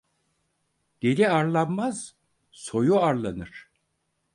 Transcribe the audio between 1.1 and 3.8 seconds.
arlanmaz soyu arlanır.